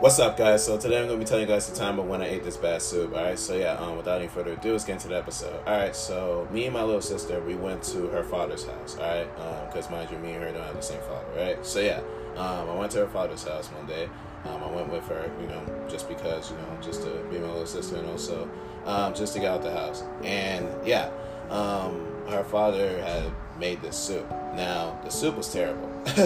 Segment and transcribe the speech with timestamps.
[0.00, 0.64] What's up, guys?
[0.64, 2.56] So today I'm gonna be telling you guys the time of when I ate this
[2.56, 3.14] bad soup.
[3.14, 5.62] All right, so yeah, um, without any further ado, let's get into the episode.
[5.66, 8.96] All right, so me and my little sister, we went to her father's house.
[8.96, 11.26] All right, um, because um, mind you, me and her don't have the same father,
[11.36, 11.66] right?
[11.66, 12.00] So yeah,
[12.36, 14.08] um, I went to her father's house one day.
[14.46, 17.48] Um, I went with her, you know, just because, you know, just to be my
[17.48, 18.48] little sister and also
[18.86, 20.02] um, just to get out the house.
[20.24, 21.10] And yeah,
[21.50, 24.26] um, her father had made this soup.
[24.54, 25.90] Now the soup was terrible.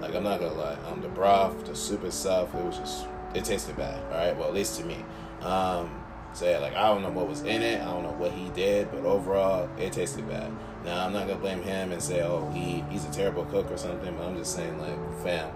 [0.00, 3.44] like I'm not gonna lie, um, the broth, the soup itself, it was just it
[3.44, 4.02] tasted bad.
[4.12, 5.04] All right, well at least to me.
[5.42, 6.02] Um,
[6.32, 8.48] so yeah, like I don't know what was in it, I don't know what he
[8.50, 10.52] did, but overall it tasted bad.
[10.84, 13.76] Now I'm not gonna blame him and say, oh, he he's a terrible cook or
[13.76, 15.50] something, but I'm just saying like, fam,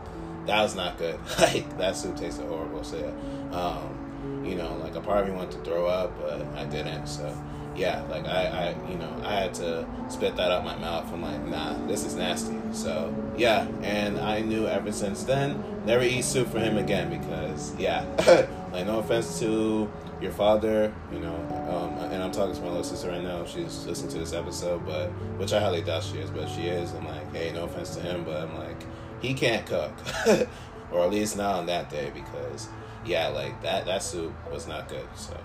[0.47, 1.19] that was not good.
[1.38, 2.84] like that soup tasted horrible.
[2.84, 6.45] So yeah, um, you know, like a part of me wanted to throw up, but
[6.56, 7.06] I didn't.
[7.06, 7.34] So
[7.77, 11.12] yeah, like I, I, you know, I had to spit that out my mouth.
[11.12, 12.59] I'm like, nah, this is nasty.
[12.73, 17.75] So yeah, and I knew ever since then, never eat soup for him again because
[17.77, 18.05] yeah,
[18.72, 21.34] like no offense to your father, you know,
[21.69, 23.44] um, and I'm talking to my little sister right now.
[23.44, 26.92] She's listening to this episode, but which I highly doubt she is, but she is.
[26.94, 28.84] I'm like, hey, no offense to him, but I'm like,
[29.20, 29.92] he can't cook,
[30.92, 32.69] or at least not on that day because
[33.05, 35.06] yeah, like that that soup was not good.
[35.16, 35.38] So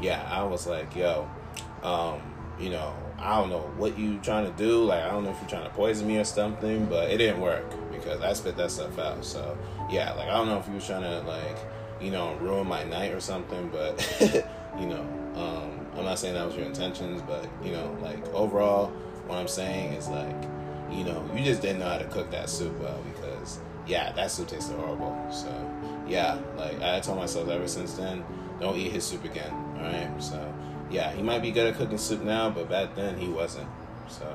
[0.00, 1.28] yeah, I was like, yo,
[1.82, 2.20] um,
[2.58, 4.84] you know, I don't know what you trying to do.
[4.84, 7.40] Like, I don't know if you're trying to poison me or something, but it didn't
[7.40, 9.24] work because I spit that stuff out.
[9.24, 9.56] So,
[9.90, 11.58] yeah, like, I don't know if you was trying to, like,
[12.00, 13.98] you know, ruin my night or something, but,
[14.78, 15.00] you know,
[15.34, 18.86] um, I'm not saying that was your intentions, but, you know, like, overall,
[19.26, 20.36] what I'm saying is, like,
[20.90, 24.30] you know, you just didn't know how to cook that soup well because, yeah, that
[24.30, 25.16] soup tasted horrible.
[25.30, 25.48] So,
[26.06, 28.24] yeah, like, I told myself ever since then,
[28.60, 30.22] don't eat his soup again, alright?
[30.22, 30.54] So,
[30.90, 33.68] yeah, he might be good at cooking soup now, but back then he wasn't.
[34.08, 34.34] So,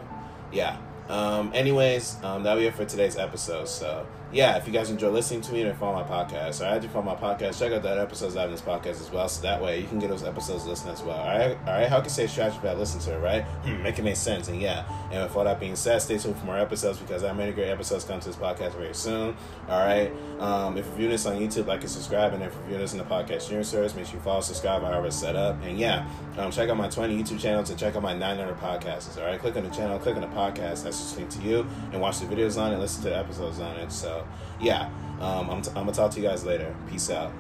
[0.52, 0.78] yeah.
[1.10, 3.68] Um, anyways, um, that'll be it for today's episode.
[3.68, 6.74] So, yeah, if you guys enjoy listening to me and follow my podcast, or I
[6.74, 9.30] had you follow my podcast, check out that episodes out in this podcast as well.
[9.30, 11.18] So that way you can get those episodes listened as well.
[11.18, 11.88] All right, all right.
[11.88, 13.44] How can say strategy if I listen to it, right?
[13.44, 14.48] Hmm, make it make sense.
[14.48, 17.28] And yeah, and with all that being said, stay tuned for more episodes because I
[17.28, 19.36] have many great episodes come to this podcast very soon.
[19.70, 20.12] All right.
[20.40, 22.94] Um, if you're viewing this on YouTube, like and subscribe, and if you're viewing this
[22.94, 25.62] in the podcast streaming service, make sure you follow, subscribe, however it's set up.
[25.64, 29.16] And yeah, um, check out my 20 YouTube channels and check out my 900 podcasts.
[29.20, 30.84] All right, click on the channel, click on the podcast.
[31.00, 33.76] That's linked to you, and watch the videos on it, listen to the episodes on
[33.78, 33.92] it.
[33.92, 34.26] So
[34.62, 34.90] yeah,
[35.20, 36.76] um, I'm, t- I'm gonna talk to you guys later.
[36.90, 37.32] Peace out.